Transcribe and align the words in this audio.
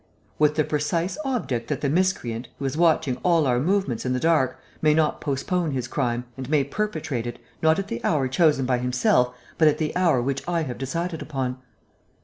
"With 0.39 0.55
the 0.55 0.63
precise 0.63 1.15
object 1.23 1.67
that 1.67 1.81
the 1.81 1.87
miscreant, 1.87 2.47
who 2.57 2.65
is 2.65 2.75
watching 2.75 3.17
all 3.17 3.45
our 3.45 3.59
movements 3.59 4.03
in 4.03 4.13
the 4.13 4.19
dark, 4.19 4.57
may 4.81 4.95
not 4.95 5.21
postpone 5.21 5.73
his 5.73 5.87
crime 5.87 6.23
and 6.35 6.49
may 6.49 6.63
perpetrate 6.63 7.27
it, 7.27 7.37
not 7.61 7.77
at 7.77 7.87
the 7.87 8.03
hour 8.03 8.27
chosen 8.27 8.65
by 8.65 8.79
himself, 8.79 9.35
but 9.59 9.67
at 9.67 9.77
the 9.77 9.95
hour 9.95 10.19
which 10.19 10.41
I 10.47 10.63
have 10.63 10.79
decided 10.79 11.21
upon." 11.21 11.59